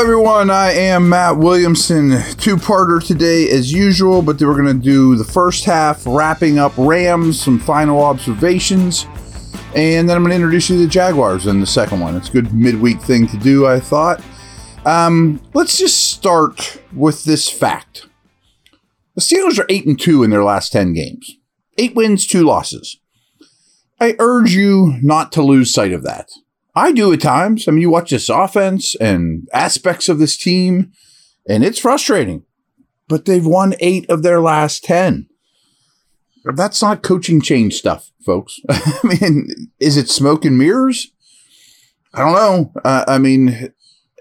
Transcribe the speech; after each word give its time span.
everyone. 0.00 0.48
I 0.48 0.72
am 0.72 1.10
Matt 1.10 1.36
Williamson. 1.36 2.22
Two 2.38 2.56
parter 2.56 3.06
today, 3.06 3.50
as 3.50 3.70
usual, 3.70 4.22
but 4.22 4.40
we're 4.40 4.58
going 4.58 4.74
to 4.74 4.82
do 4.82 5.14
the 5.14 5.24
first 5.24 5.66
half, 5.66 6.04
wrapping 6.06 6.58
up 6.58 6.72
Rams, 6.78 7.38
some 7.38 7.58
final 7.58 8.02
observations, 8.02 9.04
and 9.74 10.08
then 10.08 10.16
I'm 10.16 10.22
going 10.22 10.30
to 10.30 10.36
introduce 10.36 10.70
you 10.70 10.76
to 10.76 10.82
the 10.84 10.88
Jaguars 10.88 11.46
in 11.46 11.60
the 11.60 11.66
second 11.66 12.00
one. 12.00 12.16
It's 12.16 12.30
a 12.30 12.32
good 12.32 12.54
midweek 12.54 13.02
thing 13.02 13.26
to 13.26 13.36
do, 13.36 13.66
I 13.66 13.78
thought. 13.78 14.24
Um, 14.86 15.38
let's 15.52 15.76
just 15.76 16.10
start 16.10 16.80
with 16.94 17.24
this 17.24 17.50
fact 17.50 18.06
the 19.14 19.20
Steelers 19.20 19.58
are 19.58 19.66
8 19.68 19.86
and 19.86 20.00
2 20.00 20.22
in 20.24 20.30
their 20.30 20.44
last 20.44 20.72
10 20.72 20.94
games, 20.94 21.36
eight 21.76 21.94
wins, 21.94 22.26
two 22.26 22.42
losses. 22.42 22.98
I 24.00 24.16
urge 24.18 24.54
you 24.54 24.98
not 25.02 25.30
to 25.32 25.42
lose 25.42 25.74
sight 25.74 25.92
of 25.92 26.04
that. 26.04 26.30
I 26.74 26.92
do 26.92 27.12
at 27.12 27.20
times. 27.20 27.66
I 27.66 27.72
mean, 27.72 27.82
you 27.82 27.90
watch 27.90 28.10
this 28.10 28.28
offense 28.28 28.94
and 28.96 29.48
aspects 29.52 30.08
of 30.08 30.18
this 30.18 30.36
team, 30.36 30.92
and 31.48 31.64
it's 31.64 31.80
frustrating. 31.80 32.44
But 33.08 33.24
they've 33.24 33.44
won 33.44 33.74
eight 33.80 34.08
of 34.08 34.22
their 34.22 34.40
last 34.40 34.84
10. 34.84 35.28
That's 36.44 36.80
not 36.80 37.02
coaching 37.02 37.40
change 37.40 37.74
stuff, 37.74 38.10
folks. 38.24 38.60
I 38.70 39.00
mean, 39.04 39.48
is 39.78 39.96
it 39.96 40.08
smoke 40.08 40.44
and 40.44 40.56
mirrors? 40.56 41.10
I 42.14 42.20
don't 42.20 42.34
know. 42.34 42.72
Uh, 42.84 43.04
I 43.06 43.18
mean, 43.18 43.72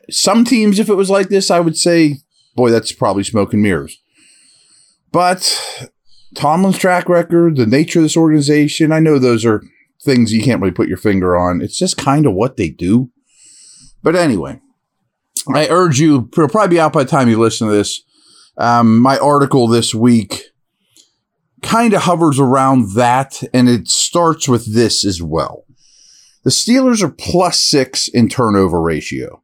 some 0.10 0.44
teams, 0.44 0.80
if 0.80 0.90
it 0.90 0.96
was 0.96 1.10
like 1.10 1.30
this, 1.30 1.50
I 1.50 1.60
would 1.60 1.78
say, 1.78 2.18
boy, 2.56 2.72
that's 2.72 2.92
probably 2.92 3.24
smoke 3.24 3.54
and 3.54 3.62
mirrors. 3.62 4.02
But 5.12 5.60
Tomlin's 6.36 6.78
track 6.78 7.10
record, 7.10 7.56
the 7.56 7.66
nature 7.66 8.00
of 8.00 8.04
this 8.04 8.18
organization, 8.18 8.92
I 8.92 9.00
know 9.00 9.18
those 9.18 9.46
are 9.46 9.64
things 10.04 10.34
you 10.34 10.42
can't 10.42 10.62
really 10.62 10.74
put 10.74 10.88
your 10.88 10.98
finger 10.98 11.38
on. 11.38 11.62
It's 11.62 11.78
just 11.78 11.98
kind 11.98 12.26
of 12.26 12.34
what 12.34 12.58
they 12.58 12.70
do. 12.70 13.12
But 14.02 14.16
anyway, 14.16 14.62
I 15.54 15.68
urge 15.68 16.00
you, 16.00 16.30
it'll 16.32 16.48
probably 16.48 16.76
be 16.76 16.80
out 16.80 16.94
by 16.94 17.04
the 17.04 17.10
time 17.10 17.30
you 17.30 17.40
listen 17.40 17.68
to 17.68 17.74
this. 17.74 18.02
Um, 18.58 19.00
my 19.00 19.18
article 19.18 19.68
this 19.68 19.94
week 19.96 20.44
kind 21.62 21.94
of 21.94 22.04
hovers 22.04 22.40
around 22.40 22.94
that, 22.96 23.42
and 23.54 23.68
it 23.68 23.88
starts 23.88 24.48
with 24.48 24.74
this 24.74 25.06
as 25.06 25.22
well. 25.22 25.66
The 26.44 26.50
Steelers 26.50 27.04
are 27.04 27.10
plus 27.10 27.62
six 27.62 28.08
in 28.08 28.30
turnover 28.30 28.82
ratio. 28.82 29.44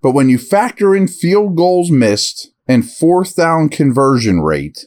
But 0.00 0.12
when 0.12 0.28
you 0.28 0.38
factor 0.38 0.96
in 0.96 1.06
field 1.06 1.56
goals 1.56 1.90
missed 1.90 2.52
and 2.66 2.90
fourth 2.90 3.36
down 3.36 3.68
conversion 3.68 4.40
rate, 4.40 4.86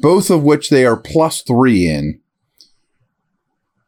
both 0.00 0.30
of 0.30 0.42
which 0.42 0.70
they 0.70 0.84
are 0.84 0.96
plus 0.96 1.42
three 1.42 1.86
in, 1.86 2.20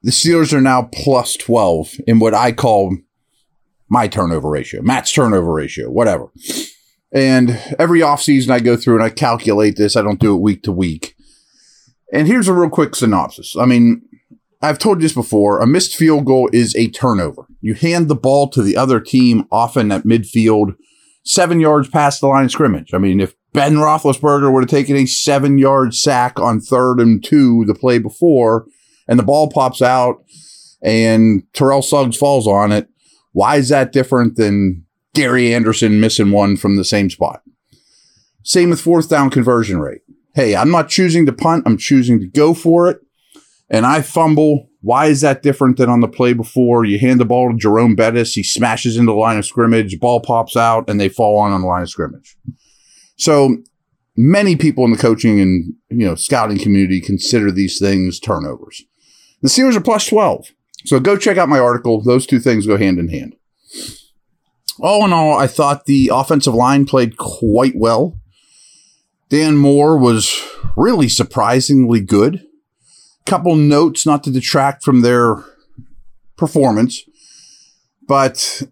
the 0.02 0.10
Steelers 0.10 0.52
are 0.52 0.60
now 0.60 0.88
plus 0.92 1.36
12 1.36 1.94
in 2.06 2.18
what 2.18 2.34
I 2.34 2.52
call 2.52 2.96
my 3.88 4.08
turnover 4.08 4.48
ratio, 4.48 4.82
Matt's 4.82 5.12
turnover 5.12 5.52
ratio, 5.52 5.90
whatever. 5.90 6.28
And 7.12 7.50
every 7.78 8.00
offseason 8.00 8.50
I 8.50 8.60
go 8.60 8.76
through 8.76 8.96
and 8.96 9.04
I 9.04 9.10
calculate 9.10 9.76
this. 9.76 9.96
I 9.96 10.02
don't 10.02 10.20
do 10.20 10.34
it 10.34 10.40
week 10.40 10.62
to 10.62 10.72
week. 10.72 11.16
And 12.12 12.26
here's 12.26 12.48
a 12.48 12.54
real 12.54 12.70
quick 12.70 12.94
synopsis. 12.94 13.56
I 13.56 13.66
mean, 13.66 14.02
I've 14.62 14.78
told 14.78 14.98
you 14.98 15.02
this 15.02 15.14
before. 15.14 15.60
A 15.60 15.66
missed 15.66 15.96
field 15.96 16.24
goal 16.24 16.48
is 16.52 16.74
a 16.76 16.88
turnover. 16.88 17.46
You 17.60 17.74
hand 17.74 18.08
the 18.08 18.14
ball 18.14 18.48
to 18.50 18.62
the 18.62 18.76
other 18.76 19.00
team, 19.00 19.46
often 19.50 19.90
at 19.90 20.04
midfield, 20.04 20.76
seven 21.24 21.60
yards 21.60 21.88
past 21.88 22.20
the 22.20 22.28
line 22.28 22.44
of 22.44 22.50
scrimmage. 22.50 22.94
I 22.94 22.98
mean, 22.98 23.20
if 23.20 23.34
Ben 23.52 23.76
Roethlisberger 23.76 24.52
would 24.52 24.64
have 24.64 24.70
taken 24.70 24.96
a 24.96 25.06
seven 25.06 25.58
yard 25.58 25.94
sack 25.94 26.38
on 26.38 26.60
third 26.60 27.00
and 27.00 27.22
two 27.24 27.64
the 27.66 27.74
play 27.74 27.98
before, 27.98 28.66
and 29.10 29.18
the 29.18 29.24
ball 29.24 29.50
pops 29.50 29.82
out 29.82 30.24
and 30.80 31.42
Terrell 31.52 31.82
Suggs 31.82 32.16
falls 32.16 32.46
on 32.46 32.72
it, 32.72 32.88
why 33.32 33.56
is 33.56 33.68
that 33.68 33.92
different 33.92 34.36
than 34.36 34.86
Gary 35.14 35.52
Anderson 35.52 36.00
missing 36.00 36.30
one 36.30 36.56
from 36.56 36.76
the 36.76 36.84
same 36.84 37.10
spot? 37.10 37.42
Same 38.44 38.70
with 38.70 38.80
fourth 38.80 39.10
down 39.10 39.28
conversion 39.28 39.80
rate. 39.80 40.02
Hey, 40.34 40.54
I'm 40.54 40.70
not 40.70 40.88
choosing 40.88 41.26
to 41.26 41.32
punt, 41.32 41.64
I'm 41.66 41.76
choosing 41.76 42.20
to 42.20 42.26
go 42.26 42.54
for 42.54 42.88
it. 42.88 43.00
And 43.68 43.84
I 43.84 44.00
fumble. 44.00 44.68
Why 44.80 45.06
is 45.06 45.20
that 45.20 45.42
different 45.42 45.76
than 45.76 45.90
on 45.90 46.00
the 46.00 46.08
play 46.08 46.32
before? 46.32 46.84
You 46.84 46.98
hand 46.98 47.20
the 47.20 47.24
ball 47.24 47.50
to 47.50 47.56
Jerome 47.56 47.94
Bettis, 47.94 48.32
he 48.32 48.42
smashes 48.42 48.96
into 48.96 49.12
the 49.12 49.18
line 49.18 49.38
of 49.38 49.44
scrimmage, 49.44 50.00
ball 50.00 50.20
pops 50.20 50.56
out, 50.56 50.88
and 50.88 51.00
they 51.00 51.08
fall 51.08 51.38
on 51.38 51.52
on 51.52 51.60
the 51.60 51.66
line 51.66 51.82
of 51.82 51.90
scrimmage. 51.90 52.36
So 53.16 53.58
many 54.16 54.56
people 54.56 54.84
in 54.84 54.90
the 54.90 54.98
coaching 54.98 55.40
and 55.40 55.74
you 55.88 56.06
know 56.06 56.14
scouting 56.14 56.58
community 56.58 57.00
consider 57.00 57.50
these 57.50 57.78
things 57.78 58.18
turnovers. 58.18 58.84
The 59.42 59.48
Steelers 59.48 59.76
are 59.76 59.80
plus 59.80 60.06
12. 60.06 60.48
So 60.84 61.00
go 61.00 61.16
check 61.16 61.36
out 61.36 61.48
my 61.48 61.58
article. 61.58 62.02
Those 62.02 62.26
two 62.26 62.40
things 62.40 62.66
go 62.66 62.76
hand 62.76 62.98
in 62.98 63.08
hand. 63.08 63.36
All 64.78 65.04
in 65.04 65.12
all, 65.12 65.38
I 65.38 65.46
thought 65.46 65.84
the 65.84 66.10
offensive 66.12 66.54
line 66.54 66.86
played 66.86 67.18
quite 67.18 67.74
well. 67.76 68.18
Dan 69.28 69.56
Moore 69.56 69.98
was 69.98 70.42
really 70.76 71.08
surprisingly 71.08 72.00
good. 72.00 72.46
Couple 73.26 73.54
notes 73.54 74.06
not 74.06 74.24
to 74.24 74.30
detract 74.30 74.82
from 74.82 75.02
their 75.02 75.36
performance, 76.36 77.02
but 78.08 78.62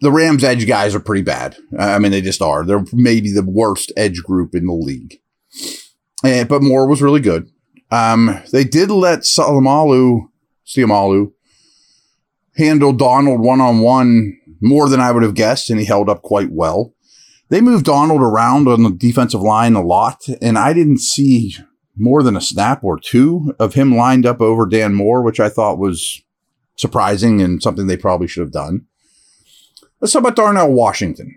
the 0.00 0.12
Rams 0.12 0.44
edge 0.44 0.66
guys 0.66 0.94
are 0.94 1.00
pretty 1.00 1.22
bad. 1.22 1.56
I 1.78 1.98
mean, 1.98 2.12
they 2.12 2.20
just 2.20 2.40
are. 2.40 2.64
They're 2.64 2.84
maybe 2.92 3.32
the 3.32 3.44
worst 3.44 3.92
edge 3.96 4.22
group 4.22 4.54
in 4.54 4.66
the 4.66 4.72
league. 4.72 5.20
And, 6.24 6.48
but 6.48 6.62
Moore 6.62 6.88
was 6.88 7.02
really 7.02 7.20
good. 7.20 7.48
Um, 7.92 8.42
they 8.52 8.64
did 8.64 8.90
let 8.90 9.20
Salamalu, 9.20 10.22
Seumalo, 10.66 11.32
handle 12.56 12.94
Donald 12.94 13.40
one 13.40 13.60
on 13.60 13.80
one 13.80 14.38
more 14.62 14.88
than 14.88 14.98
I 14.98 15.12
would 15.12 15.22
have 15.22 15.34
guessed, 15.34 15.68
and 15.68 15.78
he 15.78 15.84
held 15.84 16.08
up 16.08 16.22
quite 16.22 16.50
well. 16.50 16.94
They 17.50 17.60
moved 17.60 17.84
Donald 17.84 18.22
around 18.22 18.66
on 18.66 18.82
the 18.82 18.90
defensive 18.90 19.42
line 19.42 19.74
a 19.74 19.82
lot, 19.82 20.24
and 20.40 20.56
I 20.56 20.72
didn't 20.72 21.00
see 21.00 21.54
more 21.94 22.22
than 22.22 22.34
a 22.34 22.40
snap 22.40 22.82
or 22.82 22.98
two 22.98 23.54
of 23.58 23.74
him 23.74 23.94
lined 23.94 24.24
up 24.24 24.40
over 24.40 24.64
Dan 24.64 24.94
Moore, 24.94 25.20
which 25.20 25.38
I 25.38 25.50
thought 25.50 25.78
was 25.78 26.22
surprising 26.76 27.42
and 27.42 27.62
something 27.62 27.88
they 27.88 27.98
probably 27.98 28.26
should 28.26 28.40
have 28.40 28.52
done. 28.52 28.86
Let's 30.00 30.14
talk 30.14 30.20
about 30.20 30.36
Darnell 30.36 30.72
Washington. 30.72 31.36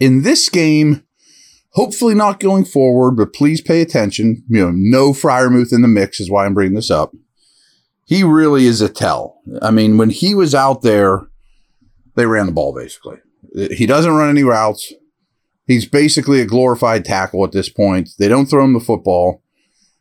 In 0.00 0.22
this 0.22 0.48
game, 0.48 1.04
Hopefully 1.74 2.14
not 2.14 2.40
going 2.40 2.64
forward, 2.64 3.12
but 3.12 3.32
please 3.32 3.60
pay 3.60 3.80
attention. 3.80 4.44
You 4.48 4.66
know, 4.66 4.72
no 4.72 5.12
Freiermuth 5.12 5.72
in 5.72 5.82
the 5.82 5.88
mix 5.88 6.20
is 6.20 6.30
why 6.30 6.46
I'm 6.46 6.54
bringing 6.54 6.74
this 6.74 6.90
up. 6.90 7.12
He 8.06 8.22
really 8.22 8.66
is 8.66 8.80
a 8.80 8.88
tell. 8.88 9.40
I 9.60 9.70
mean, 9.70 9.98
when 9.98 10.10
he 10.10 10.34
was 10.34 10.54
out 10.54 10.82
there, 10.82 11.22
they 12.14 12.26
ran 12.26 12.46
the 12.46 12.52
ball 12.52 12.74
basically. 12.74 13.18
He 13.72 13.86
doesn't 13.86 14.12
run 14.12 14.28
any 14.28 14.42
routes. 14.42 14.92
He's 15.66 15.86
basically 15.86 16.40
a 16.40 16.46
glorified 16.46 17.04
tackle 17.04 17.44
at 17.44 17.52
this 17.52 17.68
point. 17.68 18.10
They 18.18 18.28
don't 18.28 18.46
throw 18.46 18.64
him 18.64 18.74
the 18.74 18.80
football. 18.80 19.42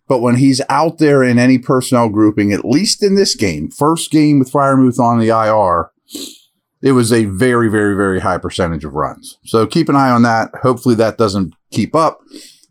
But 0.08 0.20
when 0.20 0.36
he's 0.36 0.62
out 0.70 0.98
there 0.98 1.24
in 1.24 1.40
any 1.40 1.58
personnel 1.58 2.10
grouping, 2.10 2.52
at 2.52 2.66
least 2.66 3.02
in 3.02 3.16
this 3.16 3.36
game, 3.36 3.72
first 3.72 4.12
game 4.12 4.38
with 4.38 4.52
Freiermuth 4.52 5.00
on 5.00 5.18
the 5.18 5.30
IR, 5.30 5.92
it 6.82 6.92
was 6.92 7.14
a 7.14 7.26
very, 7.26 7.70
very, 7.70 7.96
very 7.96 8.20
high 8.20 8.38
percentage 8.38 8.84
of 8.84 8.94
runs. 8.94 9.38
So 9.46 9.66
keep 9.66 9.88
an 9.88 9.96
eye 9.96 10.12
on 10.12 10.24
that. 10.24 10.52
Hopefully 10.62 10.96
that 10.96 11.18
doesn't 11.18 11.54
keep 11.74 11.96
up. 11.96 12.22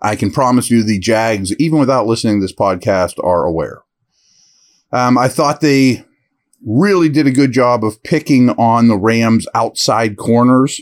I 0.01 0.17
can 0.17 0.31
promise 0.31 0.71
you 0.71 0.83
the 0.83 0.99
Jags, 0.99 1.55
even 1.57 1.79
without 1.79 2.07
listening 2.07 2.41
to 2.41 2.45
this 2.45 2.55
podcast, 2.55 3.23
are 3.23 3.45
aware. 3.45 3.83
Um, 4.91 5.17
I 5.17 5.29
thought 5.29 5.61
they 5.61 6.05
really 6.67 7.09
did 7.09 7.27
a 7.27 7.33
good 7.33 7.53
job 7.53 7.85
of 7.85 8.03
picking 8.03 8.51
on 8.51 8.89
the 8.89 8.97
Rams' 8.97 9.47
outside 9.55 10.17
corners. 10.17 10.81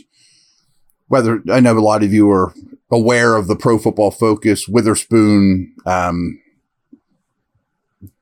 Whether 1.07 1.41
I 1.51 1.59
know 1.59 1.77
a 1.77 1.79
lot 1.79 2.03
of 2.03 2.13
you 2.13 2.29
are 2.31 2.53
aware 2.89 3.35
of 3.35 3.47
the 3.47 3.55
Pro 3.55 3.77
Football 3.77 4.11
Focus 4.11 4.67
Witherspoon 4.67 5.75
um, 5.85 6.41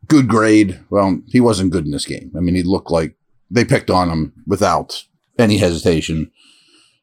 good 0.09 0.27
grade. 0.27 0.79
Well, 0.89 1.21
he 1.27 1.39
wasn't 1.39 1.71
good 1.71 1.85
in 1.85 1.91
this 1.91 2.05
game. 2.05 2.31
I 2.35 2.41
mean, 2.41 2.55
he 2.55 2.63
looked 2.63 2.91
like 2.91 3.15
they 3.49 3.63
picked 3.63 3.89
on 3.89 4.09
him 4.09 4.33
without 4.45 5.05
any 5.37 5.57
hesitation. 5.57 6.31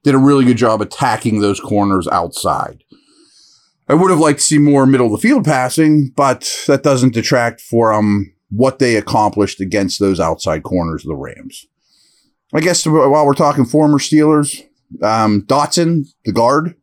Did 0.07 0.15
a 0.15 0.19
really 0.19 0.45
good 0.45 0.57
job 0.57 0.81
attacking 0.81 1.41
those 1.41 1.59
corners 1.59 2.07
outside. 2.07 2.85
I 3.89 3.95
would 3.95 4.09
have 4.09 4.21
liked 4.21 4.39
to 4.39 4.45
see 4.45 4.59
more 4.59 4.87
middle 4.87 5.07
of 5.07 5.21
the 5.21 5.29
field 5.29 5.45
passing, 5.45 6.13
but 6.15 6.49
that 6.69 6.85
doesn't 6.85 7.13
detract 7.13 7.61
from 7.61 8.33
what 8.49 8.79
they 8.79 8.95
accomplished 8.95 9.61
against 9.61 9.99
those 9.99 10.21
outside 10.21 10.63
corners 10.63 11.05
of 11.05 11.09
the 11.09 11.17
Rams. 11.17 11.67
I 12.55 12.61
guess 12.61 12.87
while 12.87 13.27
we're 13.27 13.35
talking 13.35 13.65
former 13.65 13.99
Steelers, 13.99 14.63
um, 15.03 15.43
Dotson, 15.43 16.05
the 16.25 16.31
guard, 16.31 16.77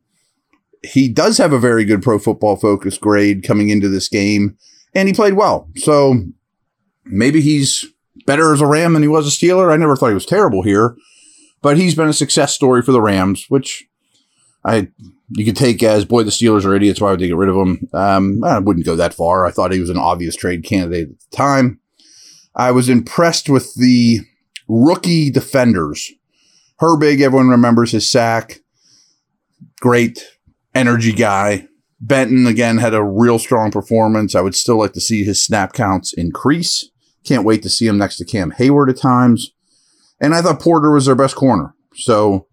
he 0.82 1.08
does 1.08 1.38
have 1.38 1.54
a 1.54 1.58
very 1.58 1.86
good 1.86 2.02
pro 2.02 2.18
football 2.18 2.56
focus 2.56 2.98
grade 2.98 3.42
coming 3.42 3.70
into 3.70 3.88
this 3.88 4.10
game, 4.10 4.58
and 4.94 5.08
he 5.08 5.14
played 5.14 5.32
well. 5.32 5.70
So 5.76 6.24
maybe 7.06 7.40
he's 7.40 7.86
better 8.26 8.52
as 8.52 8.60
a 8.60 8.66
Ram 8.66 8.92
than 8.92 9.00
he 9.00 9.08
was 9.08 9.26
a 9.26 9.30
Steeler. 9.30 9.72
I 9.72 9.78
never 9.78 9.96
thought 9.96 10.08
he 10.08 10.14
was 10.14 10.26
terrible 10.26 10.62
here, 10.62 10.94
but 11.64 11.76
he's 11.76 11.96
been 11.96 12.08
a 12.08 12.12
success 12.12 12.54
story 12.54 12.82
for 12.82 12.92
the 12.92 13.02
Rams, 13.02 13.46
which 13.48 13.84
I 14.64 14.88
you 15.30 15.44
could 15.44 15.56
take 15.56 15.82
as 15.82 16.04
boy 16.04 16.22
the 16.22 16.30
Steelers 16.30 16.64
are 16.64 16.76
idiots. 16.76 17.00
Why 17.00 17.10
would 17.10 17.18
they 17.18 17.26
get 17.26 17.36
rid 17.36 17.48
of 17.48 17.56
him? 17.56 17.88
Um, 17.92 18.44
I 18.44 18.60
wouldn't 18.60 18.86
go 18.86 18.94
that 18.94 19.14
far. 19.14 19.44
I 19.44 19.50
thought 19.50 19.72
he 19.72 19.80
was 19.80 19.90
an 19.90 19.98
obvious 19.98 20.36
trade 20.36 20.62
candidate 20.62 21.08
at 21.10 21.18
the 21.18 21.36
time. 21.36 21.80
I 22.54 22.70
was 22.70 22.88
impressed 22.88 23.48
with 23.48 23.74
the 23.74 24.20
rookie 24.68 25.30
defenders 25.30 26.12
Herbig, 26.80 27.20
everyone 27.20 27.48
remembers 27.48 27.92
his 27.92 28.10
sack. 28.10 28.60
Great 29.80 30.24
energy 30.74 31.12
guy. 31.12 31.68
Benton, 32.00 32.46
again, 32.46 32.78
had 32.78 32.94
a 32.94 33.02
real 33.02 33.38
strong 33.38 33.70
performance. 33.70 34.34
I 34.34 34.40
would 34.40 34.54
still 34.54 34.78
like 34.78 34.92
to 34.92 35.00
see 35.00 35.24
his 35.24 35.42
snap 35.42 35.72
counts 35.72 36.12
increase. 36.12 36.90
Can't 37.24 37.44
wait 37.44 37.62
to 37.62 37.70
see 37.70 37.86
him 37.86 37.96
next 37.96 38.16
to 38.16 38.24
Cam 38.24 38.52
Heyward 38.52 38.90
at 38.90 38.98
times. 38.98 39.53
And 40.20 40.34
I 40.34 40.42
thought 40.42 40.60
Porter 40.60 40.90
was 40.90 41.06
their 41.06 41.14
best 41.14 41.36
corner. 41.36 41.74
So, 41.94 42.46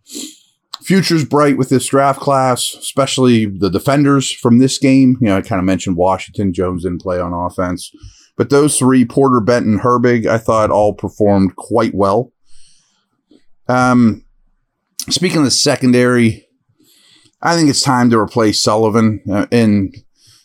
future's 0.84 1.26
bright 1.26 1.58
with 1.58 1.70
this 1.70 1.86
draft 1.88 2.20
class, 2.20 2.76
especially 2.78 3.46
the 3.46 3.70
defenders 3.70 4.32
from 4.32 4.60
this 4.60 4.78
game. 4.78 5.18
You 5.22 5.28
know, 5.28 5.38
I 5.38 5.42
kind 5.42 5.60
of 5.60 5.66
mentioned 5.66 5.98
Washington. 5.98 6.54
Jones 6.54 6.84
didn't 6.84 7.02
play 7.02 7.20
on 7.20 7.34
offense. 7.34 7.92
But 8.38 8.50
those 8.50 8.78
three, 8.78 9.06
Porter, 9.06 9.40
Benton, 9.40 9.80
Herbig, 9.80 10.26
I 10.26 10.38
thought 10.38 10.72
all 10.72 10.94
performed 10.94 11.56
quite 11.56 11.94
well. 11.94 12.32
Um, 13.68 14.26
speaking 15.10 15.40
of 15.40 15.44
the 15.44 15.52
secondary, 15.52 16.48
I 17.42 17.56
think 17.56 17.70
it's 17.70 17.82
time 17.82 18.10
to 18.10 18.20
replace 18.20 18.62
Sullivan, 18.62 19.22
uh, 19.32 19.48
and 19.52 19.96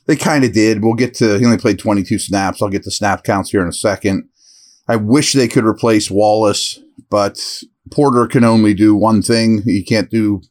they 0.07 0.17
kind 0.17 0.45
of 0.45 0.53
did. 0.53 0.83
We'll 0.83 0.95
get 0.95 1.15
to. 1.15 1.39
He 1.39 1.45
only 1.45 1.59
played 1.59 1.79
22 1.79 2.19
snaps. 2.19 2.63
I'll 2.63 2.69
get 2.69 2.85
the 2.85 2.91
snap 2.91 3.25
counts 3.25 3.51
here 3.51 3.63
in 3.63 3.69
a 3.69 3.73
second. 3.73 4.29
I 4.89 4.97
wish 4.97 5.33
they 5.33 5.49
could 5.49 5.65
replace 5.65 6.11
Wallace, 6.11 6.79
but 7.11 7.39
Porter 7.91 8.27
can 8.27 8.45
only 8.45 8.75
do 8.75 8.95
one 8.95 9.23
thing. 9.23 9.63
He 9.63 9.83
can't 9.83 10.11
do 10.11 10.43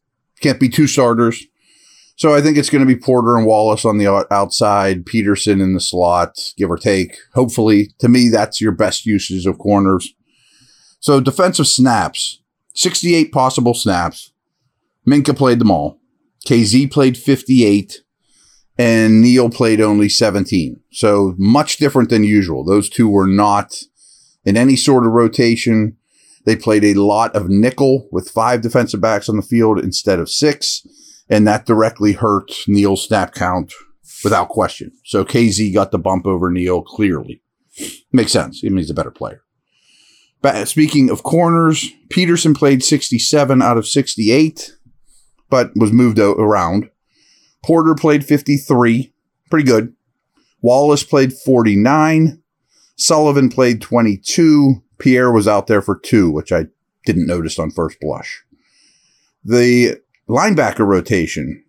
can't 0.42 0.59
be 0.59 0.69
two 0.69 0.88
starters. 0.88 1.45
So 2.18 2.33
I 2.33 2.42
think 2.42 2.57
it's 2.57 2.69
going 2.69 2.86
to 2.86 2.94
be 2.94 3.00
Porter 3.00 3.36
and 3.36 3.45
Wallace 3.45 3.83
on 3.83 3.97
the 3.97 4.07
outside, 4.31 5.06
Peterson 5.06 5.59
in 5.59 5.74
the 5.74 5.81
slot, 5.81 6.38
give 6.56 6.71
or 6.71 6.77
take. 6.77 7.18
Hopefully, 7.33 7.94
to 8.00 8.07
me, 8.07 8.30
that's 8.30 8.62
your 8.62 8.71
best 8.71 9.06
uses 9.06 9.45
of 9.45 9.57
corners. 9.57 10.13
So 11.01 11.19
defensive 11.19 11.68
snaps, 11.68 12.42
68 12.74 13.31
possible 13.33 13.74
snaps. 13.74 14.31
Minkah 15.07 15.38
played 15.38 15.59
them 15.59 15.71
all. 15.71 16.00
Kazee 16.47 16.89
played 16.89 17.18
58 17.18 18.01
and 18.77 19.21
Neal 19.21 19.50
played 19.50 19.81
only 19.81 20.09
17. 20.09 20.80
So 20.92 21.36
much 21.38 21.77
different 21.77 22.09
than 22.09 22.24
usual. 22.24 22.63
Those 22.63 22.89
two 22.89 23.09
were 23.09 23.27
not 23.27 23.75
in 24.45 24.57
any 24.57 24.75
sort 24.75 25.06
of 25.06 25.12
rotation. 25.12 25.97
They 26.45 26.56
played 26.56 26.83
a 26.83 26.94
lot 26.94 27.36
of 27.36 27.50
nickel 27.50 28.07
with 28.12 28.30
five 28.30 28.62
defensive 28.62 29.01
backs 29.01 29.30
on 29.30 29.36
the 29.36 29.42
field 29.42 29.80
instead 29.80 30.19
of 30.19 30.30
six, 30.30 30.86
and 31.30 31.47
that 31.47 31.65
directly 31.65 32.13
hurt 32.13 32.51
Neal's 32.68 33.06
snap 33.06 33.33
count 33.33 33.74
without 34.24 34.50
question. 34.50 34.92
So 35.06 35.25
Kazee 35.25 35.74
got 35.74 35.92
the 35.92 36.00
bump 36.00 36.25
over 36.25 36.51
Neal 36.51 36.81
clearly. 36.81 37.42
Makes 38.12 38.31
sense. 38.31 38.62
I 38.63 38.69
mean, 38.69 38.77
he's 38.77 38.89
a 38.89 38.95
better 38.95 39.12
player. 39.12 39.42
But 40.42 40.68
speaking 40.68 41.09
of 41.09 41.24
corners, 41.24 41.89
Peterson 42.09 42.53
played 42.53 42.83
67 42.83 43.62
out 43.62 43.77
of 43.77 43.88
68 43.88 44.75
but 45.50 45.71
was 45.75 45.92
moved 45.92 46.19
around. 46.19 46.89
Porter 47.63 47.95
played 47.95 48.25
53, 48.25 49.13
pretty 49.50 49.65
good. 49.65 49.94
Wallace 50.62 51.03
played 51.03 51.33
49. 51.33 52.42
Sullivan 52.95 53.50
played 53.50 53.81
22. 53.81 54.83
Pierre 54.97 55.31
was 55.31 55.47
out 55.47 55.68
there 55.68 55.81
for 55.81 55.97
two, 55.97 56.31
which 56.31 56.51
I 56.51 56.68
didn't 57.06 57.27
notice 57.27 57.59
on 57.59 57.71
first 57.71 58.00
blush. 58.00 58.44
The 59.44 60.01
linebacker 60.27 60.86
rotation 60.86 61.63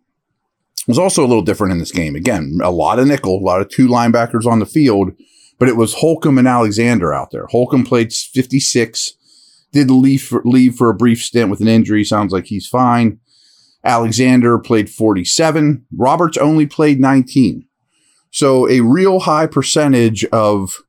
was 0.87 0.99
also 0.99 1.23
a 1.23 1.27
little 1.27 1.43
different 1.43 1.73
in 1.73 1.79
this 1.79 1.93
game. 1.93 2.15
Again, 2.15 2.59
a 2.63 2.71
lot 2.71 2.99
of 2.99 3.07
nickel, 3.07 3.39
a 3.39 3.45
lot 3.45 3.61
of 3.61 3.69
two 3.69 3.89
linebackers 3.89 4.47
on 4.47 4.61
the 4.61 4.67
field, 4.67 5.13
but 5.59 5.69
it 5.69 5.77
was 5.77 5.95
Holcomb 5.95 6.39
and 6.39 6.49
Alexander 6.49 7.13
out 7.13 7.31
there. 7.31 7.47
Holcomb 7.47 7.85
played 7.85 8.13
56, 8.13 9.15
did 9.73 9.91
leave 9.91 10.23
for, 10.23 10.43
leave 10.45 10.77
for 10.77 10.89
a 10.89 10.95
brief 10.95 11.23
stint 11.23 11.51
with 11.51 11.61
an 11.61 11.69
injury. 11.69 12.05
Sounds 12.05 12.33
like 12.33 12.47
he's 12.47 12.67
fine. 12.67 13.19
Alexander 13.85 14.59
played 14.59 14.91
47. 14.91 15.87
Roberts 15.97 16.37
only 16.37 16.67
played 16.67 17.01
19. 17.01 17.67
So 18.31 18.69
a 18.69 18.81
real 18.81 19.21
high 19.21 19.47
percentage 19.47 20.25
of 20.27 20.83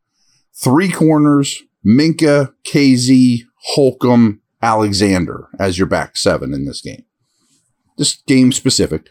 three 0.53 0.91
corners, 0.91 1.63
Minkah, 1.85 2.53
Kazee, 2.63 3.44
Holcomb, 3.74 4.41
Alexander 4.62 5.50
as 5.59 5.77
your 5.77 5.88
back 5.88 6.18
seven 6.18 6.53
in 6.53 6.65
this 6.65 6.81
game. 6.81 7.06
Just 7.97 8.25
game 8.25 8.51
specific. 8.51 9.09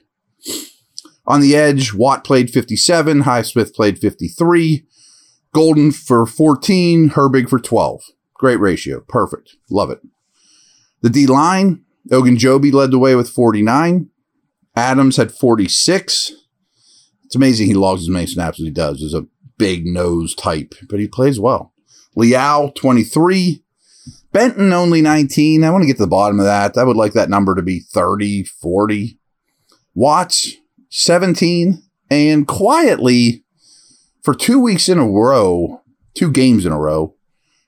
On 1.26 1.40
the 1.40 1.56
edge, 1.56 1.92
Watt 1.92 2.24
played 2.24 2.50
57, 2.50 3.22
Highsmith 3.22 3.74
played 3.74 3.98
53, 3.98 4.86
Golden 5.52 5.90
for 5.90 6.26
14, 6.26 7.10
Herbig 7.10 7.48
for 7.48 7.58
12. 7.58 8.02
Great 8.34 8.60
ratio. 8.60 9.00
Perfect. 9.00 9.56
Love 9.70 9.90
it. 9.90 10.00
The 11.02 11.10
D 11.10 11.26
line, 11.26 11.84
Ogunjobi 12.10 12.72
led 12.72 12.90
the 12.90 12.98
way 12.98 13.14
with 13.14 13.30
49. 13.30 14.10
Adams 14.76 15.16
had 15.16 15.32
46. 15.32 16.32
It's 17.24 17.34
amazing 17.34 17.66
he 17.66 17.74
logs 17.74 18.02
as 18.02 18.10
many 18.10 18.26
snaps 18.26 18.60
as 18.60 18.66
he 18.66 18.70
does. 18.70 18.98
He's 18.98 19.14
a 19.14 19.26
big 19.58 19.86
nose 19.86 20.34
type, 20.34 20.74
but 20.88 21.00
he 21.00 21.08
plays 21.08 21.40
well. 21.40 21.72
Leal, 22.16 22.72
23. 22.72 23.62
Benton, 24.32 24.72
only 24.72 25.00
19. 25.00 25.62
I 25.62 25.70
want 25.70 25.82
to 25.82 25.86
get 25.86 25.96
to 25.98 26.02
the 26.02 26.08
bottom 26.08 26.40
of 26.40 26.46
that. 26.46 26.76
I 26.76 26.84
would 26.84 26.96
like 26.96 27.12
that 27.12 27.30
number 27.30 27.54
to 27.54 27.62
be 27.62 27.80
30, 27.80 28.44
40. 28.44 29.18
Watts, 29.94 30.52
17. 30.90 31.82
And 32.10 32.46
quietly, 32.46 33.44
for 34.22 34.34
two 34.34 34.60
weeks 34.60 34.88
in 34.88 34.98
a 34.98 35.08
row, 35.08 35.82
two 36.14 36.30
games 36.30 36.66
in 36.66 36.72
a 36.72 36.78
row, 36.78 37.14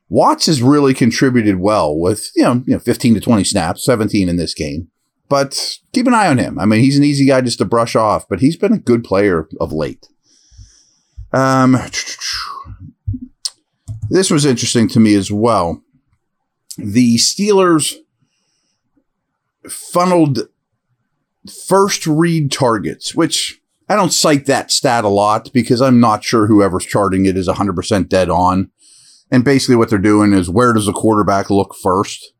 Watts 0.08 0.46
has 0.46 0.62
really 0.62 0.94
contributed 0.94 1.56
well 1.56 1.96
with, 1.96 2.30
you 2.34 2.42
know, 2.42 2.62
you 2.66 2.74
know, 2.74 2.78
15 2.78 3.14
to 3.14 3.20
20 3.20 3.44
snaps, 3.44 3.84
17 3.84 4.28
in 4.28 4.36
this 4.36 4.54
game. 4.54 4.88
But 5.28 5.78
keep 5.92 6.06
an 6.06 6.14
eye 6.14 6.28
on 6.28 6.38
him. 6.38 6.58
I 6.58 6.64
mean, 6.64 6.80
he's 6.80 6.96
an 6.96 7.04
easy 7.04 7.26
guy 7.26 7.42
just 7.42 7.58
to 7.58 7.66
brush 7.66 7.94
off, 7.94 8.26
but 8.28 8.40
he's 8.40 8.56
been 8.56 8.72
a 8.72 8.78
good 8.78 9.04
player 9.04 9.46
of 9.60 9.72
late. 9.72 10.06
Um, 11.32 11.76
this 14.10 14.30
was 14.30 14.44
interesting 14.44 14.88
to 14.88 15.00
me 15.00 15.14
as 15.14 15.30
well. 15.30 15.82
The 16.76 17.16
Steelers 17.16 17.94
funneled 19.68 20.40
first 21.66 22.06
read 22.06 22.52
targets, 22.52 23.14
which 23.14 23.60
I 23.88 23.96
don't 23.96 24.12
cite 24.12 24.46
that 24.46 24.70
stat 24.70 25.04
a 25.04 25.08
lot 25.08 25.50
because 25.52 25.80
I'm 25.80 26.00
not 26.00 26.24
sure 26.24 26.46
whoever's 26.46 26.84
charting 26.84 27.26
it 27.26 27.36
is 27.36 27.48
100% 27.48 28.08
dead 28.08 28.28
on. 28.28 28.70
And 29.30 29.44
basically, 29.44 29.76
what 29.76 29.90
they're 29.90 29.98
doing 29.98 30.32
is 30.32 30.48
where 30.48 30.72
does 30.72 30.86
the 30.86 30.92
quarterback 30.92 31.50
look 31.50 31.74
first? 31.74 32.32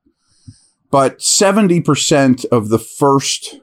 But 0.91 1.19
70% 1.19 2.47
of 2.47 2.71
the 2.71 2.79
first 2.79 3.61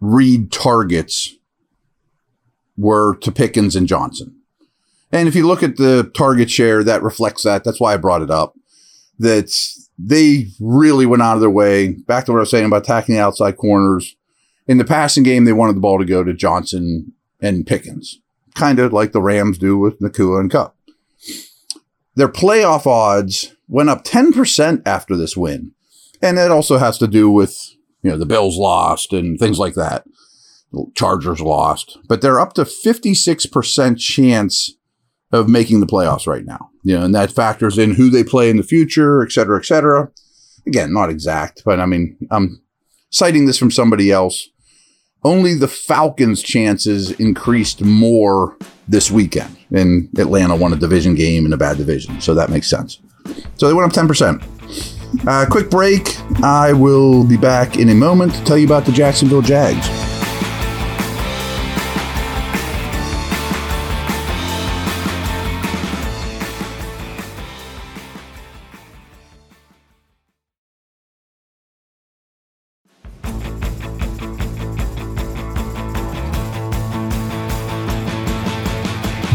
read 0.00 0.52
targets 0.52 1.34
were 2.76 3.16
to 3.16 3.32
Pickens 3.32 3.74
and 3.74 3.88
Johnson. 3.88 4.35
And 5.12 5.28
if 5.28 5.34
you 5.34 5.46
look 5.46 5.62
at 5.62 5.76
the 5.76 6.10
target 6.14 6.50
share, 6.50 6.82
that 6.84 7.02
reflects 7.02 7.44
that. 7.44 7.64
That's 7.64 7.80
why 7.80 7.94
I 7.94 7.96
brought 7.96 8.22
it 8.22 8.30
up. 8.30 8.54
That 9.18 9.52
they 9.98 10.48
really 10.60 11.06
went 11.06 11.22
out 11.22 11.34
of 11.34 11.40
their 11.40 11.50
way. 11.50 11.92
Back 11.92 12.26
to 12.26 12.32
what 12.32 12.38
I 12.38 12.40
was 12.40 12.50
saying 12.50 12.66
about 12.66 12.82
attacking 12.82 13.14
the 13.14 13.20
outside 13.20 13.56
corners. 13.56 14.16
In 14.66 14.78
the 14.78 14.84
passing 14.84 15.22
game, 15.22 15.44
they 15.44 15.52
wanted 15.52 15.76
the 15.76 15.80
ball 15.80 15.98
to 15.98 16.04
go 16.04 16.24
to 16.24 16.34
Johnson 16.34 17.12
and 17.40 17.66
Pickens, 17.66 18.20
kind 18.54 18.78
of 18.78 18.92
like 18.92 19.12
the 19.12 19.22
Rams 19.22 19.58
do 19.58 19.78
with 19.78 20.00
Nacua 20.00 20.40
and 20.40 20.50
Kupp. 20.50 20.76
Their 22.16 22.28
playoff 22.28 22.86
odds 22.86 23.54
went 23.68 23.90
up 23.90 24.04
10% 24.04 24.82
after 24.84 25.16
this 25.16 25.36
win. 25.36 25.72
And 26.20 26.36
that 26.38 26.50
also 26.50 26.78
has 26.78 26.98
to 26.98 27.06
do 27.06 27.30
with, 27.30 27.56
you 28.02 28.10
know, 28.10 28.18
the 28.18 28.26
Bills 28.26 28.56
lost 28.56 29.12
and 29.12 29.38
things 29.38 29.58
like 29.58 29.74
that. 29.74 30.04
Chargers 30.94 31.40
lost, 31.40 31.98
but 32.08 32.20
they're 32.20 32.40
up 32.40 32.54
to 32.54 32.62
56% 32.62 33.98
chance 33.98 34.76
of 35.32 35.48
making 35.48 35.80
the 35.80 35.86
playoffs 35.86 36.26
right 36.26 36.44
now. 36.44 36.70
You 36.82 36.98
know, 36.98 37.04
and 37.04 37.14
that 37.14 37.32
factors 37.32 37.78
in 37.78 37.94
who 37.94 38.10
they 38.10 38.24
play 38.24 38.48
in 38.48 38.56
the 38.56 38.62
future, 38.62 39.22
et 39.22 39.32
cetera, 39.32 39.58
et 39.58 39.64
cetera. 39.64 40.10
Again, 40.66 40.92
not 40.92 41.10
exact, 41.10 41.62
but 41.64 41.80
I 41.80 41.86
mean, 41.86 42.16
I'm 42.30 42.60
citing 43.10 43.46
this 43.46 43.58
from 43.58 43.70
somebody 43.70 44.10
else 44.10 44.48
only 45.26 45.54
the 45.54 45.68
Falcons' 45.68 46.42
chances 46.42 47.10
increased 47.12 47.82
more 47.82 48.56
this 48.86 49.10
weekend. 49.10 49.56
And 49.72 50.08
Atlanta 50.18 50.54
won 50.54 50.72
a 50.72 50.76
division 50.76 51.16
game 51.16 51.44
in 51.44 51.52
a 51.52 51.56
bad 51.56 51.78
division. 51.78 52.20
So 52.20 52.32
that 52.34 52.48
makes 52.48 52.68
sense. 52.68 53.00
So 53.56 53.66
they 53.66 53.74
went 53.74 53.90
up 53.90 54.06
10%. 54.06 55.26
Uh, 55.26 55.46
quick 55.50 55.68
break. 55.68 56.16
I 56.44 56.72
will 56.72 57.24
be 57.24 57.36
back 57.36 57.76
in 57.76 57.88
a 57.88 57.94
moment 57.94 58.34
to 58.34 58.44
tell 58.44 58.56
you 58.56 58.66
about 58.66 58.84
the 58.84 58.92
Jacksonville 58.92 59.42
Jags. 59.42 59.88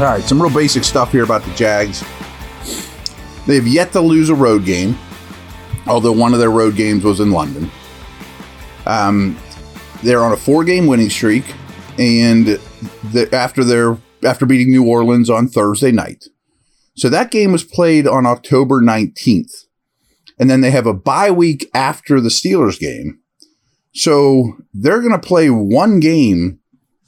All 0.01 0.07
right, 0.07 0.23
some 0.23 0.41
real 0.41 0.51
basic 0.51 0.83
stuff 0.83 1.11
here 1.11 1.23
about 1.23 1.43
the 1.43 1.53
Jags. 1.53 2.03
They 3.45 3.53
have 3.53 3.67
yet 3.67 3.91
to 3.91 4.01
lose 4.01 4.29
a 4.29 4.35
road 4.35 4.65
game. 4.65 4.97
although 5.85 6.11
one 6.11 6.33
of 6.33 6.39
their 6.39 6.49
road 6.49 6.75
games 6.75 7.03
was 7.03 7.19
in 7.19 7.29
London. 7.29 7.69
Um, 8.87 9.37
they're 10.01 10.23
on 10.23 10.31
a 10.31 10.37
four-game 10.37 10.87
winning 10.87 11.11
streak, 11.11 11.53
and 11.99 12.47
the, 13.11 13.29
after 13.31 13.63
their 13.63 13.95
after 14.23 14.47
beating 14.47 14.71
New 14.71 14.87
Orleans 14.87 15.29
on 15.29 15.47
Thursday 15.47 15.91
night, 15.91 16.25
so 16.95 17.07
that 17.07 17.29
game 17.29 17.51
was 17.51 17.63
played 17.63 18.07
on 18.07 18.25
October 18.25 18.81
19th, 18.81 19.65
and 20.39 20.49
then 20.49 20.61
they 20.61 20.71
have 20.71 20.87
a 20.87 20.95
bye 20.95 21.29
week 21.29 21.69
after 21.75 22.19
the 22.19 22.29
Steelers 22.29 22.79
game, 22.79 23.19
so 23.93 24.57
they're 24.73 25.01
going 25.01 25.11
to 25.11 25.19
play 25.19 25.51
one 25.51 25.99
game 25.99 26.59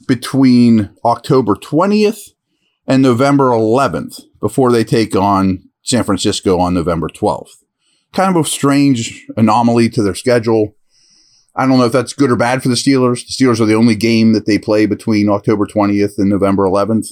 between 0.06 0.90
October 1.04 1.56
20th 1.56 2.33
and 2.86 3.02
November 3.02 3.50
11th 3.50 4.22
before 4.40 4.70
they 4.70 4.84
take 4.84 5.16
on 5.16 5.68
San 5.82 6.04
Francisco 6.04 6.58
on 6.58 6.74
November 6.74 7.08
12th. 7.08 7.62
Kind 8.12 8.36
of 8.36 8.44
a 8.44 8.48
strange 8.48 9.26
anomaly 9.36 9.88
to 9.90 10.02
their 10.02 10.14
schedule. 10.14 10.76
I 11.56 11.66
don't 11.66 11.78
know 11.78 11.86
if 11.86 11.92
that's 11.92 12.12
good 12.12 12.30
or 12.30 12.36
bad 12.36 12.62
for 12.62 12.68
the 12.68 12.74
Steelers. 12.74 13.24
The 13.26 13.44
Steelers 13.44 13.60
are 13.60 13.66
the 13.66 13.74
only 13.74 13.94
game 13.94 14.32
that 14.32 14.46
they 14.46 14.58
play 14.58 14.86
between 14.86 15.28
October 15.28 15.66
20th 15.66 16.18
and 16.18 16.28
November 16.28 16.64
11th. 16.64 17.08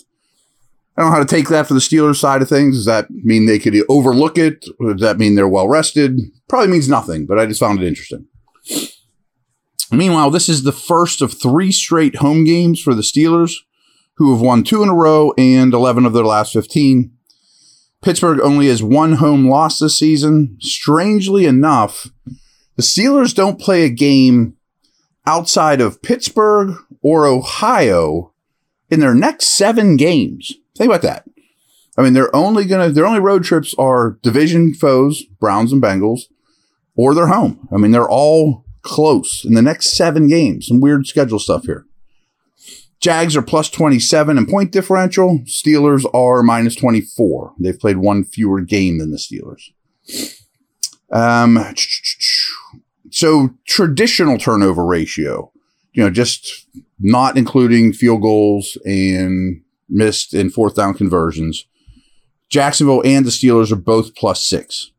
I 0.97 1.03
don't 1.03 1.11
know 1.11 1.17
how 1.17 1.25
to 1.25 1.35
take 1.37 1.49
that 1.49 1.67
for 1.67 1.75
the 1.75 1.81
Steelers 1.81 2.17
side 2.17 2.43
of 2.43 2.49
things. 2.49 2.77
Does 2.77 2.85
that 2.85 3.11
mean 3.11 3.47
they 3.47 3.59
could 3.59 3.75
overlook 3.89 4.37
it? 4.37 4.67
Or 4.79 4.93
does 4.93 5.01
that 5.01 5.19
mean 5.19 5.37
they're 5.37 5.49
well 5.49 5.69
rested? 5.69 6.19
Probably 6.49 6.69
means 6.69 6.89
nothing, 6.89 7.25
but 7.25 7.39
I 7.39 7.47
just 7.47 7.61
found 7.61 7.81
it 7.81 7.87
interesting. 7.87 8.27
Meanwhile, 9.91 10.31
this 10.31 10.49
is 10.49 10.65
the 10.65 10.73
first 10.73 11.23
of 11.23 11.33
three 11.41 11.73
straight 11.73 12.17
home 12.17 12.45
games 12.45 12.81
for 12.81 12.95
the 12.95 13.03
Steelers, 13.03 13.55
who 14.17 14.33
have 14.33 14.41
won 14.41 14.63
two 14.63 14.83
in 14.83 14.89
a 14.89 14.95
row 14.95 15.33
and 15.39 15.73
11 15.73 16.07
of 16.07 16.13
their 16.13 16.25
last 16.25 16.53
15. 16.53 17.13
Pittsburgh 18.03 18.41
only 18.41 18.69
has 18.69 18.83
one 18.83 19.15
home 19.15 19.49
loss 19.49 19.79
this 19.79 19.99
season. 19.99 20.57
Strangely 20.61 21.47
enough, 21.47 22.09
the 22.77 22.83
Steelers 22.83 23.35
don't 23.35 23.61
play 23.61 23.85
a 23.85 23.91
game 23.91 24.57
outside 25.27 25.81
of 25.81 26.03
Pittsburgh 26.03 26.75
or 27.01 27.27
Ohio 27.27 28.33
in 28.91 29.01
their 29.01 29.15
next 29.15 29.57
seven 29.57 29.97
games. 29.97 30.53
Think 30.77 30.91
about 30.91 31.03
that. 31.03 31.25
I 31.97 32.03
mean, 32.03 32.15
they're 32.15 32.35
only 32.35 32.65
gonna 32.65 32.89
their 32.89 33.07
only 33.07 33.21
road 33.21 33.45
trips 33.45 33.75
are 33.79 34.19
division 34.23 34.75
foes, 34.75 35.25
Browns 35.41 35.73
and 35.73 35.83
Bengals, 35.83 36.23
or 36.95 37.15
they're 37.15 37.27
home. 37.27 37.69
I 37.73 37.77
mean, 37.77 37.91
they're 37.91 38.09
all 38.09 38.65
close 38.83 39.45
in 39.45 39.55
the 39.55 39.63
next 39.63 39.97
seven 39.97 40.27
games. 40.29 40.67
Some 40.67 40.81
weird 40.81 41.07
schedule 41.07 41.39
stuff 41.39 41.65
here. 41.65 41.87
Jags 43.03 43.37
are 43.37 43.43
plus 43.43 43.69
27 43.69 44.39
in 44.39 44.47
point 44.47 44.71
differential. 44.71 45.41
Steelers 45.41 46.07
are 46.15 46.43
minus 46.45 46.77
24. 46.77 47.53
They've 47.59 47.79
played 47.79 47.99
one 47.99 48.23
fewer 48.23 48.61
game 48.61 48.99
than 48.99 49.11
the 49.11 49.19
Steelers. 49.19 49.73
Um, 51.11 51.59
so 53.11 53.51
traditional 53.67 54.39
turnover 54.39 54.87
ratio, 54.87 55.51
you 55.93 56.05
know, 56.05 56.11
just 56.11 56.69
not 57.01 57.37
including 57.37 57.93
field 57.93 58.23
goals 58.23 58.79
and 58.85 59.63
missed 59.89 60.33
and 60.33 60.55
fourth 60.55 60.77
down 60.77 60.95
conversions. 60.95 61.67
Jacksonville 62.49 63.03
and 63.05 63.27
the 63.27 63.31
Steelers 63.31 63.73
are 63.73 63.77
both 63.77 64.15
plus 64.15 64.45
six. 64.45 64.93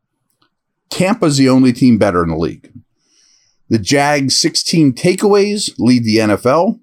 Tampa's 0.90 1.38
the 1.38 1.48
only 1.48 1.72
team 1.72 1.96
better 1.96 2.22
in 2.22 2.28
the 2.28 2.36
league. 2.36 2.70
The 3.70 3.78
Jags' 3.78 4.38
16 4.38 4.92
takeaways 4.92 5.72
lead 5.78 6.04
the 6.04 6.18
NFL. 6.18 6.80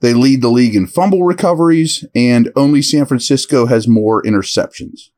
They 0.00 0.12
lead 0.12 0.42
the 0.42 0.50
league 0.50 0.74
in 0.74 0.86
fumble 0.86 1.24
recoveries, 1.24 2.04
and 2.14 2.52
only 2.54 2.82
San 2.82 3.06
Francisco 3.06 3.66
has 3.66 3.88
more 3.88 4.22
interceptions. 4.22 5.10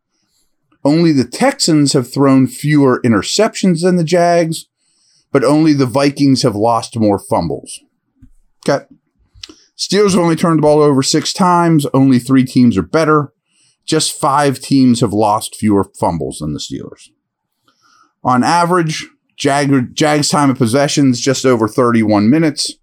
Only 0.85 1.13
the 1.13 1.25
Texans 1.25 1.93
have 1.93 2.13
thrown 2.13 2.47
fewer 2.47 3.01
interceptions 3.05 3.83
than 3.83 3.97
the 3.97 4.05
Jags, 4.05 4.67
but 5.33 5.45
only 5.45 5.73
the 5.73 5.87
Vikings 5.87 6.43
have 6.43 6.55
lost 6.55 6.99
more 6.99 7.19
fumbles. 7.19 7.81
Okay. 8.67 8.85
Steelers 9.77 10.11
have 10.11 10.21
only 10.21 10.37
turned 10.37 10.59
the 10.59 10.63
ball 10.63 10.81
over 10.81 11.03
six 11.03 11.33
times. 11.33 11.87
Only 11.93 12.19
three 12.19 12.45
teams 12.45 12.77
are 12.77 12.83
better. 12.83 13.33
Just 13.85 14.19
five 14.19 14.61
teams 14.61 15.01
have 15.01 15.13
lost 15.13 15.57
fewer 15.57 15.85
fumbles 15.99 16.39
than 16.39 16.53
the 16.53 16.59
Steelers. 16.59 17.09
On 18.25 18.43
average, 18.43 19.07
Jag- 19.37 19.95
Jags 19.95 20.29
time 20.29 20.51
of 20.51 20.59
possession 20.59 21.11
is 21.11 21.21
just 21.21 21.47
over 21.47 21.69
31 21.69 22.29
minutes. 22.29 22.75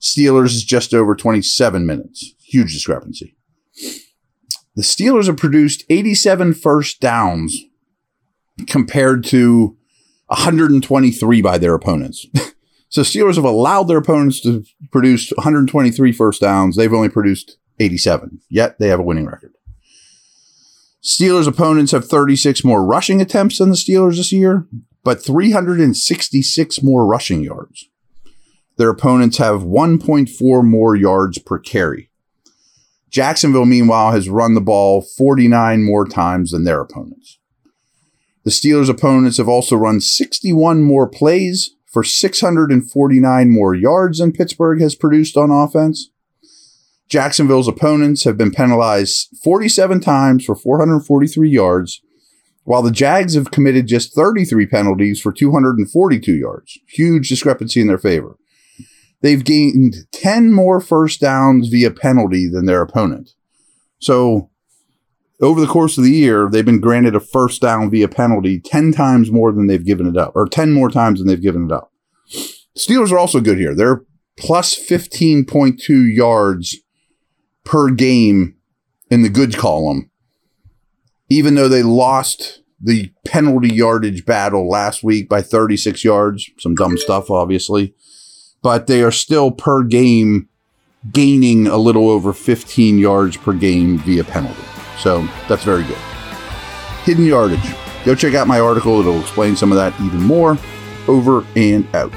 Steelers 0.00 0.54
is 0.54 0.64
just 0.64 0.94
over 0.94 1.14
27 1.14 1.86
minutes. 1.86 2.34
Huge 2.40 2.72
discrepancy. 2.72 3.36
The 4.76 4.82
Steelers 4.82 5.26
have 5.26 5.36
produced 5.36 5.84
87 5.90 6.54
first 6.54 7.00
downs 7.00 7.60
compared 8.66 9.24
to 9.24 9.76
123 10.26 11.42
by 11.42 11.58
their 11.58 11.74
opponents. 11.74 12.26
so 12.88 13.02
Steelers 13.02 13.36
have 13.36 13.44
allowed 13.44 13.84
their 13.84 13.98
opponents 13.98 14.40
to 14.42 14.64
produce 14.92 15.30
123 15.30 16.12
first 16.12 16.40
downs. 16.40 16.76
They've 16.76 16.92
only 16.92 17.08
produced 17.08 17.58
87. 17.80 18.40
Yet 18.48 18.78
they 18.78 18.88
have 18.88 19.00
a 19.00 19.04
winning 19.04 19.26
record. 19.26 19.52
Steelers 21.02 21.48
opponents 21.48 21.92
have 21.92 22.04
36 22.04 22.64
more 22.64 22.84
rushing 22.84 23.20
attempts 23.20 23.58
than 23.58 23.70
the 23.70 23.76
Steelers 23.76 24.16
this 24.16 24.32
year 24.32 24.66
but 25.08 25.24
366 25.24 26.82
more 26.82 27.06
rushing 27.06 27.42
yards. 27.42 27.88
Their 28.78 28.90
opponents 28.90 29.38
have 29.38 29.62
1.4 29.62 30.64
more 30.64 30.96
yards 30.96 31.38
per 31.38 31.58
carry. 31.58 32.10
Jacksonville, 33.10 33.66
meanwhile, 33.66 34.12
has 34.12 34.28
run 34.28 34.54
the 34.54 34.60
ball 34.60 35.02
49 35.02 35.84
more 35.84 36.06
times 36.06 36.52
than 36.52 36.64
their 36.64 36.80
opponents. 36.80 37.38
The 38.44 38.50
Steelers' 38.50 38.88
opponents 38.88 39.38
have 39.38 39.48
also 39.48 39.76
run 39.76 40.00
61 40.00 40.82
more 40.82 41.08
plays 41.08 41.74
for 41.86 42.04
649 42.04 43.50
more 43.50 43.74
yards 43.74 44.18
than 44.18 44.32
Pittsburgh 44.32 44.80
has 44.80 44.94
produced 44.94 45.36
on 45.36 45.50
offense. 45.50 46.10
Jacksonville's 47.08 47.68
opponents 47.68 48.24
have 48.24 48.36
been 48.36 48.50
penalized 48.50 49.36
47 49.42 50.00
times 50.00 50.44
for 50.44 50.54
443 50.54 51.48
yards 51.48 52.00
while 52.64 52.82
the 52.82 52.90
Jags 52.90 53.34
have 53.34 53.50
committed 53.50 53.86
just 53.86 54.14
33 54.14 54.66
penalties 54.66 55.20
for 55.20 55.32
242 55.32 56.34
yards. 56.34 56.78
Huge 56.86 57.30
discrepancy 57.30 57.80
in 57.80 57.86
their 57.86 57.98
favor. 57.98 58.36
They've 59.20 59.44
gained 59.44 60.06
10 60.12 60.52
more 60.52 60.80
first 60.80 61.20
downs 61.20 61.68
via 61.68 61.90
penalty 61.90 62.48
than 62.48 62.66
their 62.66 62.82
opponent. 62.82 63.30
So, 63.98 64.50
over 65.40 65.60
the 65.60 65.66
course 65.66 65.98
of 65.98 66.04
the 66.04 66.12
year, 66.12 66.48
they've 66.50 66.64
been 66.64 66.80
granted 66.80 67.14
a 67.14 67.20
first 67.20 67.60
down 67.60 67.90
via 67.90 68.08
penalty 68.08 68.60
10 68.60 68.92
times 68.92 69.30
more 69.30 69.52
than 69.52 69.66
they've 69.66 69.84
given 69.84 70.06
it 70.06 70.16
up, 70.16 70.32
or 70.34 70.48
10 70.48 70.72
more 70.72 70.90
times 70.90 71.18
than 71.18 71.28
they've 71.28 71.40
given 71.40 71.66
it 71.66 71.72
up. 71.72 71.92
Steelers 72.76 73.12
are 73.12 73.18
also 73.18 73.40
good 73.40 73.58
here. 73.58 73.74
They're 73.74 74.02
plus 74.36 74.74
15.2 74.74 76.14
yards 76.14 76.76
per 77.64 77.90
game 77.90 78.56
in 79.10 79.22
the 79.22 79.28
good 79.28 79.56
column 79.56 80.10
even 81.28 81.54
though 81.54 81.68
they 81.68 81.82
lost 81.82 82.62
the 82.80 83.12
penalty 83.26 83.74
yardage 83.74 84.24
battle 84.24 84.68
last 84.68 85.02
week 85.02 85.28
by 85.28 85.42
36 85.42 86.04
yards, 86.04 86.48
some 86.58 86.74
dumb 86.74 86.96
stuff, 86.96 87.30
obviously, 87.30 87.94
but 88.62 88.86
they 88.86 89.02
are 89.02 89.10
still 89.10 89.50
per 89.50 89.82
game 89.82 90.48
gaining 91.12 91.66
a 91.66 91.76
little 91.76 92.08
over 92.08 92.32
15 92.32 92.98
yards 92.98 93.36
per 93.36 93.52
game 93.52 93.98
via 93.98 94.24
penalty. 94.24 94.62
So 94.98 95.26
that's 95.48 95.64
very 95.64 95.84
good. 95.84 95.98
Hidden 97.04 97.24
yardage. 97.24 97.74
Go 98.04 98.14
check 98.14 98.34
out 98.34 98.46
my 98.46 98.60
article, 98.60 99.00
it'll 99.00 99.20
explain 99.20 99.56
some 99.56 99.72
of 99.72 99.76
that 99.76 99.98
even 100.00 100.22
more. 100.22 100.58
Over 101.06 101.44
and 101.56 101.86
out. 101.94 102.12